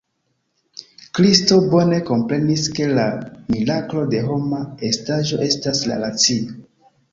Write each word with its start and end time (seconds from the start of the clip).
Kristo 1.17 1.57
bone 1.73 1.99
komprenis, 2.07 2.65
ke 2.79 2.89
la 3.01 3.05
miraklo 3.57 4.07
de 4.15 4.25
homa 4.33 4.65
estaĵo 4.91 5.43
estas 5.51 5.87
la 5.93 6.03
racio. 6.09 6.61